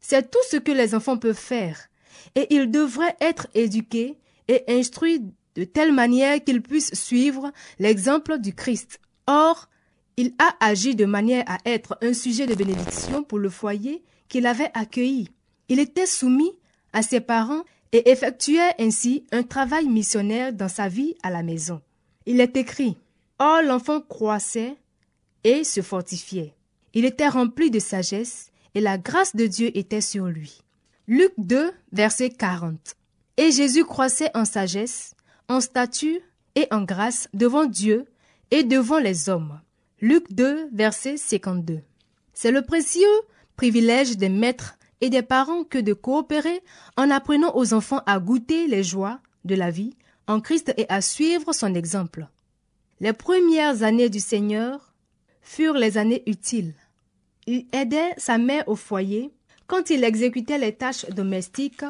C'est 0.00 0.30
tout 0.30 0.42
ce 0.48 0.56
que 0.56 0.72
les 0.72 0.94
enfants 0.94 1.18
peuvent 1.18 1.34
faire, 1.34 1.88
et 2.34 2.54
ils 2.54 2.70
devraient 2.70 3.16
être 3.20 3.46
éduqués 3.54 4.18
et 4.48 4.64
instruits 4.68 5.22
de 5.54 5.64
telle 5.64 5.92
manière 5.92 6.42
qu'ils 6.42 6.62
puissent 6.62 6.94
suivre 6.94 7.52
l'exemple 7.78 8.38
du 8.38 8.54
Christ. 8.54 9.00
Or, 9.26 9.68
il 10.16 10.34
a 10.38 10.54
agi 10.60 10.94
de 10.94 11.04
manière 11.04 11.44
à 11.46 11.58
être 11.64 11.98
un 12.02 12.12
sujet 12.12 12.46
de 12.46 12.54
bénédiction 12.54 13.22
pour 13.22 13.38
le 13.38 13.50
foyer 13.50 14.02
qu'il 14.28 14.46
avait 14.46 14.70
accueilli. 14.74 15.28
Il 15.68 15.78
était 15.78 16.06
soumis 16.06 16.52
à 16.92 17.02
ses 17.02 17.20
parents 17.20 17.62
et 17.92 18.10
effectuait 18.10 18.74
ainsi 18.78 19.24
un 19.32 19.42
travail 19.42 19.88
missionnaire 19.88 20.52
dans 20.52 20.68
sa 20.68 20.88
vie 20.88 21.14
à 21.22 21.30
la 21.30 21.42
maison. 21.42 21.80
Il 22.26 22.40
est 22.40 22.56
écrit 22.56 22.96
Or 23.38 23.62
l'enfant 23.62 24.00
croissait 24.00 24.76
et 25.44 25.64
se 25.64 25.80
fortifiait. 25.80 26.54
Il 26.92 27.04
était 27.04 27.28
rempli 27.28 27.70
de 27.70 27.78
sagesse 27.78 28.49
et 28.74 28.80
la 28.80 28.98
grâce 28.98 29.34
de 29.34 29.46
Dieu 29.46 29.76
était 29.76 30.00
sur 30.00 30.26
lui. 30.26 30.62
Luc 31.06 31.32
2, 31.38 31.72
verset 31.92 32.30
40. 32.30 32.94
Et 33.36 33.50
Jésus 33.50 33.84
croissait 33.84 34.30
en 34.34 34.44
sagesse, 34.44 35.14
en 35.48 35.60
statut 35.60 36.20
et 36.54 36.66
en 36.70 36.82
grâce 36.82 37.28
devant 37.34 37.64
Dieu 37.66 38.06
et 38.50 38.64
devant 38.64 38.98
les 38.98 39.28
hommes. 39.28 39.60
Luc 40.00 40.32
2, 40.32 40.68
verset 40.72 41.16
52. 41.16 41.80
C'est 42.32 42.52
le 42.52 42.62
précieux 42.62 43.06
privilège 43.56 44.16
des 44.16 44.28
maîtres 44.28 44.78
et 45.00 45.10
des 45.10 45.22
parents 45.22 45.64
que 45.64 45.78
de 45.78 45.92
coopérer 45.92 46.62
en 46.96 47.10
apprenant 47.10 47.54
aux 47.56 47.74
enfants 47.74 48.02
à 48.06 48.18
goûter 48.18 48.66
les 48.66 48.82
joies 48.82 49.20
de 49.44 49.54
la 49.54 49.70
vie 49.70 49.94
en 50.26 50.40
Christ 50.40 50.72
et 50.76 50.86
à 50.88 51.00
suivre 51.00 51.52
son 51.52 51.74
exemple. 51.74 52.28
Les 53.00 53.12
premières 53.12 53.82
années 53.82 54.10
du 54.10 54.20
Seigneur 54.20 54.94
furent 55.42 55.78
les 55.78 55.98
années 55.98 56.22
utiles. 56.26 56.74
Il 57.52 57.66
aidait 57.72 58.14
sa 58.16 58.38
mère 58.38 58.62
au 58.68 58.76
foyer 58.76 59.32
quand 59.66 59.90
il 59.90 60.04
exécutait 60.04 60.56
les 60.56 60.72
tâches 60.72 61.04
domestiques 61.06 61.82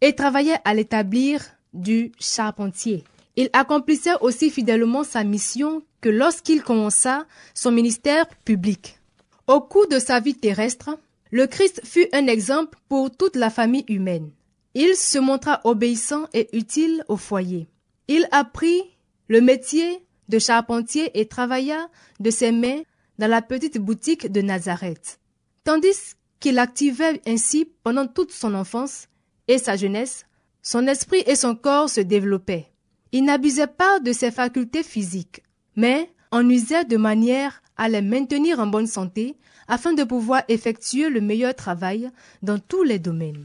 et 0.00 0.14
travaillait 0.14 0.62
à 0.64 0.72
l'établir 0.72 1.42
du 1.74 2.10
charpentier. 2.18 3.04
Il 3.36 3.50
accomplissait 3.52 4.18
aussi 4.22 4.48
fidèlement 4.48 5.04
sa 5.04 5.22
mission 5.22 5.82
que 6.00 6.08
lorsqu'il 6.08 6.62
commença 6.62 7.26
son 7.52 7.70
ministère 7.70 8.26
public. 8.46 8.98
Au 9.46 9.60
cours 9.60 9.88
de 9.88 9.98
sa 9.98 10.20
vie 10.20 10.36
terrestre, 10.36 10.98
le 11.30 11.46
Christ 11.46 11.82
fut 11.84 12.08
un 12.14 12.26
exemple 12.26 12.78
pour 12.88 13.14
toute 13.14 13.36
la 13.36 13.50
famille 13.50 13.84
humaine. 13.88 14.30
Il 14.72 14.96
se 14.96 15.18
montra 15.18 15.60
obéissant 15.64 16.28
et 16.32 16.48
utile 16.56 17.04
au 17.08 17.18
foyer. 17.18 17.68
Il 18.08 18.26
apprit 18.30 18.80
le 19.28 19.42
métier 19.42 20.02
de 20.30 20.38
charpentier 20.38 21.10
et 21.20 21.26
travailla 21.26 21.90
de 22.20 22.30
ses 22.30 22.52
mains 22.52 22.80
dans 23.18 23.28
la 23.28 23.42
petite 23.42 23.78
boutique 23.78 24.30
de 24.30 24.40
Nazareth. 24.40 25.18
Tandis 25.64 26.14
qu'il 26.40 26.58
activait 26.58 27.20
ainsi 27.26 27.68
pendant 27.82 28.06
toute 28.06 28.32
son 28.32 28.54
enfance 28.54 29.08
et 29.48 29.58
sa 29.58 29.76
jeunesse, 29.76 30.26
son 30.62 30.86
esprit 30.86 31.22
et 31.26 31.36
son 31.36 31.54
corps 31.54 31.90
se 31.90 32.00
développaient. 32.00 32.66
Il 33.12 33.24
n'abusait 33.24 33.66
pas 33.66 34.00
de 34.00 34.12
ses 34.12 34.30
facultés 34.30 34.82
physiques, 34.82 35.42
mais 35.76 36.10
en 36.30 36.48
usait 36.48 36.84
de 36.84 36.96
manière 36.96 37.62
à 37.76 37.88
les 37.88 38.02
maintenir 38.02 38.58
en 38.58 38.66
bonne 38.66 38.86
santé 38.86 39.36
afin 39.68 39.92
de 39.92 40.04
pouvoir 40.04 40.42
effectuer 40.48 41.08
le 41.08 41.20
meilleur 41.20 41.54
travail 41.54 42.10
dans 42.42 42.58
tous 42.58 42.82
les 42.82 42.98
domaines. 42.98 43.44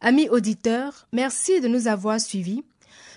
Amis 0.00 0.28
auditeurs, 0.28 1.06
merci 1.12 1.60
de 1.60 1.68
nous 1.68 1.88
avoir 1.88 2.20
suivis. 2.20 2.62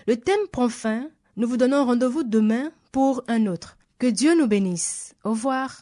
Le 0.08 0.16
thème 0.16 0.48
prend 0.51 0.70
fin. 0.70 1.10
Nous 1.36 1.48
vous 1.48 1.58
donnons 1.58 1.86
rendez-vous 1.86 2.24
demain 2.24 2.72
pour 2.92 3.24
un 3.27 3.46
autre. 3.48 3.77
Que 4.00 4.08
Dieu 4.08 4.38
nous 4.38 4.48
bénisse. 4.48 5.13
Au 5.24 5.32
revoir. 5.32 5.82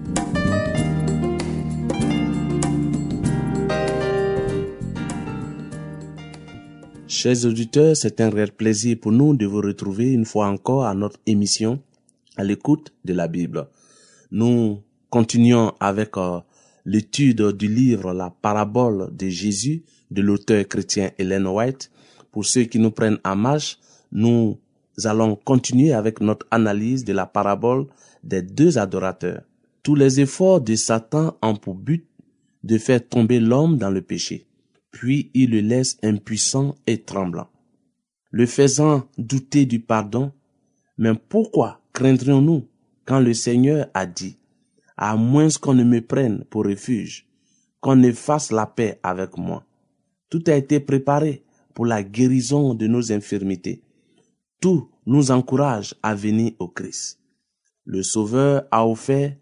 Chers 7.23 7.45
auditeurs, 7.45 7.95
c'est 7.95 8.19
un 8.19 8.31
réel 8.31 8.51
plaisir 8.51 8.97
pour 8.99 9.11
nous 9.11 9.35
de 9.35 9.45
vous 9.45 9.61
retrouver 9.61 10.11
une 10.11 10.25
fois 10.25 10.47
encore 10.47 10.85
à 10.85 10.95
notre 10.95 11.19
émission 11.27 11.79
à 12.35 12.43
l'écoute 12.43 12.91
de 13.05 13.13
la 13.13 13.27
Bible. 13.27 13.67
Nous 14.31 14.81
continuons 15.11 15.71
avec 15.79 16.17
euh, 16.17 16.39
l'étude 16.83 17.43
du 17.51 17.67
livre 17.67 18.11
La 18.11 18.31
parabole 18.31 19.15
de 19.15 19.29
Jésus 19.29 19.83
de 20.09 20.23
l'auteur 20.23 20.67
chrétien 20.67 21.11
Helen 21.19 21.45
White. 21.45 21.91
Pour 22.31 22.43
ceux 22.43 22.63
qui 22.63 22.79
nous 22.79 22.89
prennent 22.89 23.19
en 23.23 23.35
marche, 23.35 23.77
nous 24.11 24.57
allons 25.03 25.35
continuer 25.35 25.93
avec 25.93 26.21
notre 26.21 26.47
analyse 26.49 27.05
de 27.05 27.13
la 27.13 27.27
parabole 27.27 27.85
des 28.23 28.41
deux 28.41 28.79
adorateurs. 28.79 29.43
Tous 29.83 29.93
les 29.93 30.21
efforts 30.21 30.61
de 30.61 30.73
Satan 30.73 31.37
ont 31.43 31.55
pour 31.55 31.75
but 31.75 32.03
de 32.63 32.79
faire 32.79 33.07
tomber 33.07 33.39
l'homme 33.39 33.77
dans 33.77 33.91
le 33.91 34.01
péché 34.01 34.47
puis 34.91 35.31
il 35.33 35.51
le 35.51 35.61
laisse 35.61 35.97
impuissant 36.03 36.75
et 36.87 37.01
tremblant, 37.01 37.49
le 38.29 38.45
faisant 38.45 39.07
douter 39.17 39.65
du 39.65 39.79
pardon. 39.79 40.31
Mais 40.97 41.13
pourquoi 41.15 41.81
craindrions-nous 41.93 42.67
quand 43.05 43.19
le 43.19 43.33
Seigneur 43.33 43.87
a 43.93 44.05
dit, 44.05 44.37
à 44.97 45.15
moins 45.15 45.47
qu'on 45.59 45.73
ne 45.73 45.83
me 45.83 46.01
prenne 46.01 46.43
pour 46.45 46.65
refuge, 46.65 47.27
qu'on 47.79 47.95
ne 47.95 48.11
fasse 48.11 48.51
la 48.51 48.67
paix 48.67 48.99
avec 49.01 49.37
moi. 49.37 49.65
Tout 50.29 50.43
a 50.47 50.55
été 50.55 50.79
préparé 50.79 51.43
pour 51.73 51.85
la 51.85 52.03
guérison 52.03 52.73
de 52.73 52.87
nos 52.87 53.11
infirmités. 53.11 53.81
Tout 54.59 54.89
nous 55.05 55.31
encourage 55.31 55.95
à 56.03 56.13
venir 56.13 56.51
au 56.59 56.67
Christ. 56.67 57.19
Le 57.85 58.03
Sauveur 58.03 58.67
a 58.69 58.87
offert 58.87 59.35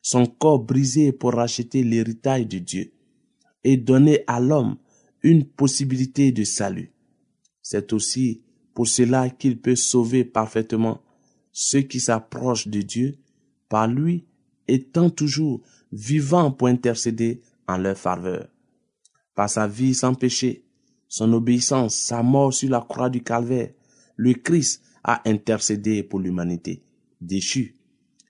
son 0.00 0.26
corps 0.26 0.60
brisé 0.60 1.12
pour 1.12 1.34
racheter 1.34 1.82
l'héritage 1.82 2.46
de 2.46 2.58
Dieu 2.58 2.92
et 3.62 3.76
donner 3.76 4.24
à 4.26 4.40
l'homme 4.40 4.76
une 5.24 5.46
possibilité 5.46 6.30
de 6.32 6.44
salut. 6.44 6.92
C'est 7.62 7.94
aussi 7.94 8.42
pour 8.74 8.86
cela 8.86 9.30
qu'il 9.30 9.58
peut 9.58 9.74
sauver 9.74 10.22
parfaitement 10.22 11.00
ceux 11.50 11.80
qui 11.80 11.98
s'approchent 11.98 12.68
de 12.68 12.82
Dieu 12.82 13.16
par 13.68 13.88
lui 13.88 14.26
étant 14.68 15.08
toujours 15.08 15.62
vivant 15.90 16.50
pour 16.50 16.68
intercéder 16.68 17.40
en 17.66 17.78
leur 17.78 17.96
faveur. 17.96 18.48
Par 19.34 19.48
sa 19.48 19.66
vie 19.66 19.94
sans 19.94 20.14
péché, 20.14 20.64
son 21.08 21.32
obéissance, 21.32 21.94
sa 21.94 22.22
mort 22.22 22.52
sur 22.52 22.68
la 22.68 22.80
croix 22.80 23.08
du 23.08 23.22
calvaire, 23.22 23.70
le 24.16 24.34
Christ 24.34 24.82
a 25.02 25.26
intercédé 25.28 26.02
pour 26.02 26.20
l'humanité, 26.20 26.82
déchue. 27.20 27.76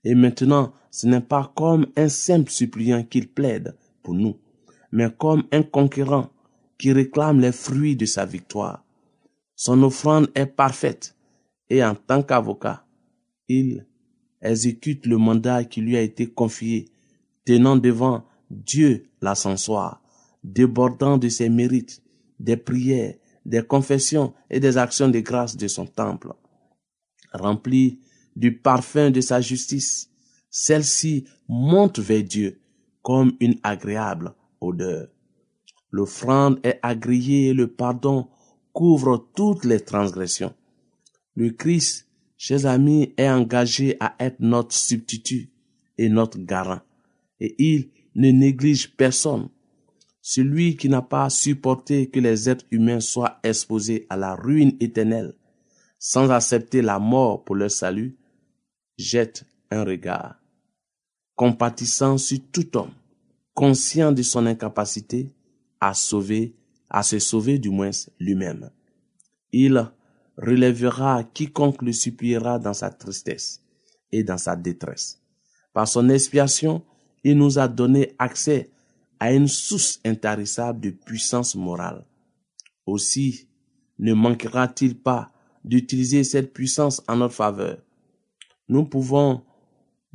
Et 0.04 0.14
maintenant, 0.14 0.72
ce 0.90 1.08
n'est 1.08 1.20
pas 1.20 1.52
comme 1.56 1.86
un 1.96 2.08
simple 2.08 2.50
suppliant 2.50 3.02
qu'il 3.02 3.28
plaide 3.28 3.76
pour 4.02 4.14
nous, 4.14 4.38
mais 4.92 5.10
comme 5.18 5.44
un 5.50 5.62
conquérant 5.62 6.30
qui 6.78 6.92
réclame 6.92 7.40
les 7.40 7.52
fruits 7.52 7.96
de 7.96 8.06
sa 8.06 8.26
victoire. 8.26 8.84
Son 9.56 9.82
offrande 9.82 10.30
est 10.34 10.46
parfaite 10.46 11.14
et 11.70 11.82
en 11.82 11.94
tant 11.94 12.22
qu'avocat, 12.22 12.84
il 13.48 13.86
exécute 14.42 15.06
le 15.06 15.16
mandat 15.16 15.64
qui 15.64 15.80
lui 15.80 15.96
a 15.96 16.02
été 16.02 16.26
confié, 16.26 16.88
tenant 17.44 17.76
devant 17.76 18.24
Dieu 18.50 19.06
l'ascensoir, 19.20 20.02
débordant 20.42 21.18
de 21.18 21.28
ses 21.28 21.48
mérites, 21.48 22.02
des 22.38 22.56
prières, 22.56 23.14
des 23.46 23.62
confessions 23.62 24.34
et 24.50 24.60
des 24.60 24.76
actions 24.76 25.08
de 25.08 25.20
grâce 25.20 25.56
de 25.56 25.68
son 25.68 25.86
temple. 25.86 26.32
Rempli 27.32 28.00
du 28.36 28.56
parfum 28.56 29.10
de 29.10 29.20
sa 29.20 29.40
justice, 29.40 30.10
celle-ci 30.50 31.24
monte 31.48 31.98
vers 31.98 32.22
Dieu 32.22 32.60
comme 33.02 33.32
une 33.40 33.58
agréable 33.62 34.34
odeur. 34.60 35.08
L'offrande 35.94 36.58
est 36.64 36.80
agréée 36.82 37.50
et 37.50 37.54
le 37.54 37.68
pardon 37.68 38.26
couvre 38.72 39.28
toutes 39.36 39.64
les 39.64 39.78
transgressions. 39.78 40.52
Le 41.36 41.50
Christ, 41.50 42.08
chers 42.36 42.66
amis, 42.66 43.14
est 43.16 43.28
engagé 43.28 43.96
à 44.00 44.16
être 44.18 44.40
notre 44.40 44.74
substitut 44.74 45.52
et 45.96 46.08
notre 46.08 46.40
garant. 46.40 46.80
Et 47.38 47.54
il 47.58 47.90
ne 48.16 48.32
néglige 48.32 48.96
personne. 48.96 49.50
Celui 50.20 50.76
qui 50.76 50.88
n'a 50.88 51.00
pas 51.00 51.30
supporté 51.30 52.10
que 52.10 52.18
les 52.18 52.50
êtres 52.50 52.66
humains 52.72 52.98
soient 52.98 53.38
exposés 53.44 54.04
à 54.10 54.16
la 54.16 54.34
ruine 54.34 54.76
éternelle 54.80 55.36
sans 56.00 56.28
accepter 56.32 56.82
la 56.82 56.98
mort 56.98 57.44
pour 57.44 57.54
leur 57.54 57.70
salut, 57.70 58.16
jette 58.98 59.44
un 59.70 59.84
regard 59.84 60.40
compatissant 61.36 62.18
sur 62.18 62.38
tout 62.50 62.76
homme, 62.76 62.94
conscient 63.54 64.10
de 64.10 64.22
son 64.22 64.46
incapacité, 64.46 65.32
à 65.84 65.92
sauver, 65.92 66.56
à 66.88 67.02
se 67.02 67.18
sauver 67.18 67.58
du 67.58 67.68
moins 67.68 67.90
lui-même. 68.18 68.70
Il 69.52 69.90
relèvera 70.38 71.24
quiconque 71.24 71.82
le 71.82 71.92
suppliera 71.92 72.58
dans 72.58 72.72
sa 72.72 72.88
tristesse 72.88 73.62
et 74.10 74.24
dans 74.24 74.38
sa 74.38 74.56
détresse. 74.56 75.20
Par 75.74 75.86
son 75.86 76.08
expiation, 76.08 76.82
il 77.22 77.36
nous 77.36 77.58
a 77.58 77.68
donné 77.68 78.14
accès 78.18 78.70
à 79.20 79.34
une 79.34 79.46
source 79.46 80.00
intarissable 80.06 80.80
de 80.80 80.90
puissance 80.90 81.54
morale. 81.54 82.06
Aussi, 82.86 83.48
ne 83.98 84.14
manquera-t-il 84.14 84.98
pas 84.98 85.32
d'utiliser 85.64 86.24
cette 86.24 86.54
puissance 86.54 87.02
en 87.08 87.16
notre 87.16 87.34
faveur. 87.34 87.78
Nous 88.68 88.86
pouvons 88.86 89.42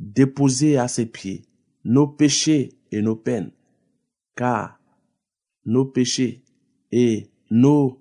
déposer 0.00 0.78
à 0.78 0.88
ses 0.88 1.06
pieds 1.06 1.44
nos 1.84 2.08
péchés 2.08 2.72
et 2.90 3.02
nos 3.02 3.16
peines, 3.16 3.52
car 4.34 4.79
nos 5.64 5.84
péchés 5.84 6.42
et 6.92 7.28
nos 7.50 8.00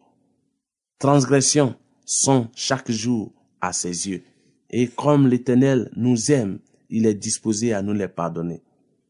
transgressions 0.98 1.76
sont 2.06 2.50
chaque 2.56 2.92
jour 2.92 3.32
à 3.62 3.74
ses 3.74 4.10
yeux. 4.10 4.24
Et 4.70 4.88
comme 4.88 5.28
l'Éternel 5.28 5.90
nous 5.96 6.32
aime, 6.32 6.60
il 6.90 7.06
est 7.06 7.16
disposé 7.16 7.74
à 7.74 7.82
nous 7.82 7.94
les 7.94 8.08
pardonner. 8.08 8.62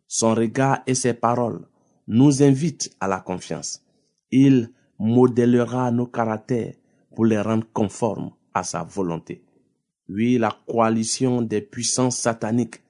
Son 0.07 0.33
regard 0.33 0.81
et 0.87 0.95
ses 0.95 1.13
paroles 1.13 1.67
nous 2.07 2.41
invitent 2.41 2.95
à 2.99 3.07
la 3.07 3.19
confiance. 3.19 3.81
Il 4.31 4.71
modélera 4.97 5.91
nos 5.91 6.07
caractères 6.07 6.73
pour 7.15 7.25
les 7.25 7.39
rendre 7.39 7.67
conformes 7.73 8.31
à 8.53 8.63
sa 8.63 8.83
volonté. 8.83 9.43
Oui, 10.09 10.37
la 10.37 10.57
coalition 10.67 11.41
des 11.41 11.61
puissances 11.61 12.17
sataniques 12.17 12.81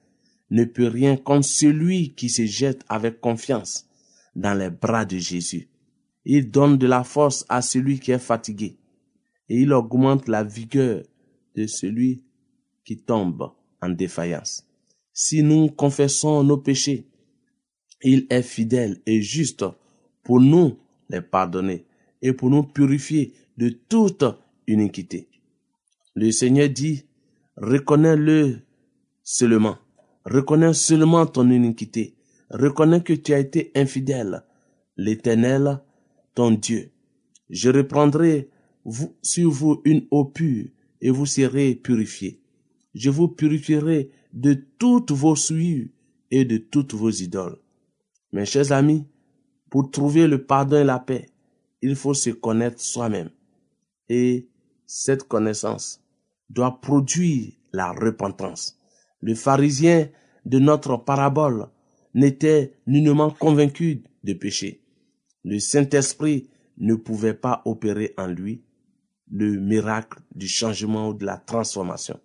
ne 0.50 0.64
peut 0.64 0.88
rien 0.88 1.16
contre 1.16 1.46
celui 1.46 2.14
qui 2.14 2.28
se 2.28 2.46
jette 2.46 2.82
avec 2.88 3.20
confiance 3.20 3.89
dans 4.40 4.54
les 4.54 4.70
bras 4.70 5.04
de 5.04 5.18
Jésus. 5.18 5.68
Il 6.24 6.50
donne 6.50 6.78
de 6.78 6.86
la 6.86 7.04
force 7.04 7.44
à 7.48 7.62
celui 7.62 8.00
qui 8.00 8.10
est 8.10 8.18
fatigué 8.18 8.78
et 9.48 9.60
il 9.60 9.72
augmente 9.72 10.28
la 10.28 10.44
vigueur 10.44 11.02
de 11.56 11.66
celui 11.66 12.24
qui 12.84 12.96
tombe 12.96 13.52
en 13.82 13.88
défaillance. 13.90 14.66
Si 15.12 15.42
nous 15.42 15.68
confessons 15.68 16.42
nos 16.42 16.56
péchés, 16.56 17.06
il 18.02 18.26
est 18.30 18.42
fidèle 18.42 19.00
et 19.06 19.20
juste 19.20 19.64
pour 20.22 20.40
nous 20.40 20.78
les 21.08 21.20
pardonner 21.20 21.84
et 22.22 22.32
pour 22.32 22.48
nous 22.50 22.62
purifier 22.62 23.34
de 23.58 23.68
toute 23.68 24.24
iniquité. 24.66 25.28
Le 26.14 26.30
Seigneur 26.30 26.68
dit, 26.68 27.04
reconnais-le 27.56 28.60
seulement, 29.22 29.76
reconnais 30.24 30.72
seulement 30.72 31.26
ton 31.26 31.50
iniquité, 31.50 32.14
reconnais 32.50 33.02
que 33.02 33.12
tu 33.12 33.32
as 33.32 33.38
été 33.38 33.70
infidèle. 33.74 34.42
L'Éternel, 34.96 35.80
ton 36.34 36.50
Dieu, 36.50 36.90
je 37.48 37.70
reprendrai 37.70 38.48
sur 39.22 39.50
vous 39.50 39.80
une 39.84 40.06
eau 40.10 40.24
pure 40.24 40.66
et 41.00 41.10
vous 41.10 41.26
serez 41.26 41.74
purifiés. 41.74 42.40
Je 42.94 43.10
vous 43.10 43.28
purifierai 43.28 44.10
de 44.32 44.54
toutes 44.78 45.12
vos 45.12 45.36
souillures 45.36 45.88
et 46.30 46.44
de 46.44 46.58
toutes 46.58 46.94
vos 46.94 47.10
idoles. 47.10 47.58
Mes 48.32 48.44
chers 48.44 48.72
amis, 48.72 49.06
pour 49.70 49.90
trouver 49.90 50.26
le 50.26 50.44
pardon 50.44 50.76
et 50.76 50.84
la 50.84 50.98
paix, 50.98 51.30
il 51.82 51.96
faut 51.96 52.14
se 52.14 52.30
connaître 52.30 52.80
soi-même. 52.80 53.30
Et 54.08 54.48
cette 54.86 55.24
connaissance 55.24 56.02
doit 56.48 56.80
produire 56.80 57.52
la 57.72 57.92
repentance. 57.92 58.78
Le 59.20 59.34
pharisien 59.34 60.08
de 60.44 60.58
notre 60.58 60.96
parabole 60.96 61.68
n'était 62.14 62.72
nullement 62.86 63.30
convaincu 63.30 64.02
de 64.24 64.32
péché. 64.32 64.80
Le 65.44 65.58
Saint-Esprit 65.58 66.48
ne 66.78 66.94
pouvait 66.94 67.34
pas 67.34 67.62
opérer 67.64 68.14
en 68.16 68.26
lui 68.26 68.62
le 69.30 69.58
miracle 69.58 70.18
du 70.34 70.48
changement 70.48 71.10
ou 71.10 71.14
de 71.14 71.24
la 71.24 71.36
transformation. 71.36 72.18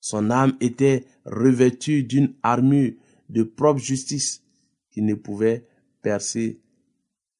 Son 0.00 0.30
âme 0.30 0.56
était 0.60 1.04
revêtue 1.24 2.02
d'une 2.02 2.34
armure 2.42 2.92
de 3.28 3.42
propre 3.42 3.80
justice 3.80 4.42
qui 4.90 5.00
ne 5.00 5.14
pouvait 5.14 5.66
percer 6.02 6.60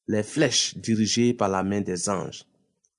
les 0.07 0.23
flèches 0.23 0.77
dirigées 0.77 1.33
par 1.33 1.49
la 1.49 1.63
main 1.63 1.81
des 1.81 2.09
anges. 2.09 2.45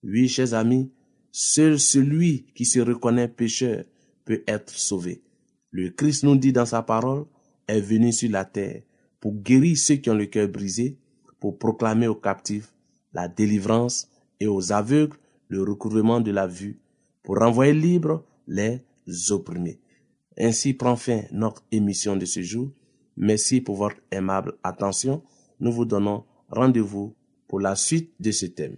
Oui, 0.02 0.28
chers 0.28 0.54
amis, 0.54 0.92
seul 1.33 1.80
celui 1.80 2.46
qui 2.54 2.64
se 2.64 2.80
reconnaît 2.80 3.28
pécheur 3.28 3.85
peut 4.24 4.44
être 4.46 4.70
sauvé. 4.70 5.22
Le 5.70 5.90
Christ 5.90 6.22
nous 6.22 6.37
dit 6.37 6.52
dans 6.52 6.66
sa 6.66 6.83
parole, 6.83 7.24
est 7.68 7.81
venu 7.81 8.12
sur 8.12 8.31
la 8.31 8.44
terre 8.44 8.83
pour 9.20 9.35
guérir 9.35 9.77
ceux 9.77 9.96
qui 9.96 10.11
ont 10.11 10.14
le 10.14 10.27
cœur 10.27 10.48
brisé, 10.48 10.98
pour 11.40 11.59
proclamer 11.59 12.07
aux 12.07 12.14
captifs 12.14 12.72
la 13.12 13.29
délivrance 13.29 14.11
et 14.40 14.46
aux 14.46 14.72
aveugles 14.72 15.16
le 15.48 15.62
recouvrement 15.62 16.20
de 16.20 16.31
la 16.31 16.46
vue, 16.46 16.79
pour 17.22 17.38
renvoyer 17.38 17.72
libres 17.72 18.24
les 18.46 18.81
opprimés. 19.31 19.79
Ainsi 20.37 20.74
prend 20.74 20.96
fin 20.96 21.22
notre 21.31 21.62
émission 21.70 22.16
de 22.16 22.24
ce 22.24 22.42
jour. 22.42 22.70
Merci 23.16 23.61
pour 23.61 23.77
votre 23.77 23.96
aimable 24.11 24.55
attention. 24.64 25.22
Nous 25.61 25.72
vous 25.72 25.85
donnons 25.85 26.24
rendez-vous 26.48 27.14
pour 27.46 27.61
la 27.61 27.77
suite 27.77 28.12
de 28.18 28.33
ce 28.33 28.46
thème. 28.46 28.77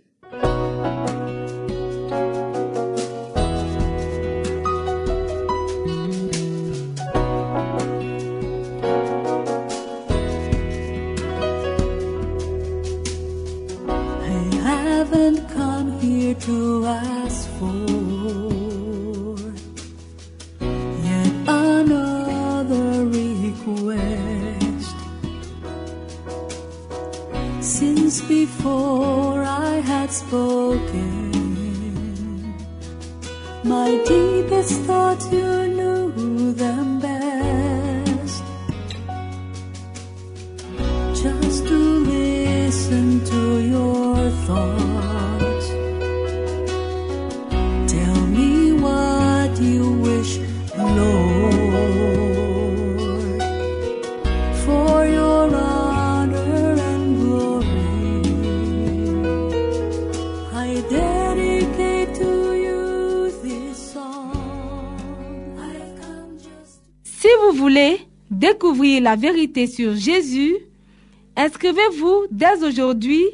Découvrir 68.30 69.02
la 69.02 69.16
vérité 69.16 69.66
sur 69.66 69.94
Jésus, 69.94 70.56
inscrivez-vous 71.36 72.26
dès 72.30 72.64
aujourd'hui 72.64 73.24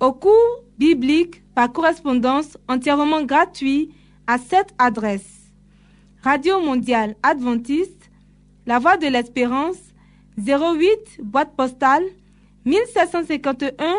au 0.00 0.12
cours 0.12 0.63
biblique 0.78 1.42
par 1.54 1.72
correspondance 1.72 2.58
entièrement 2.68 3.24
gratuit 3.24 3.94
à 4.26 4.38
cette 4.38 4.74
adresse. 4.78 5.52
Radio 6.22 6.60
mondiale 6.60 7.16
adventiste, 7.22 8.10
La 8.66 8.78
Voix 8.78 8.96
de 8.96 9.06
l'Espérance, 9.06 9.78
08 10.38 11.20
boîte 11.22 11.54
postale 11.56 12.04
1751 12.64 13.94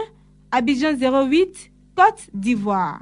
Abidjan 0.51 0.93
08 0.93 1.71
Côte 1.95 2.29
d'Ivoire. 2.33 3.01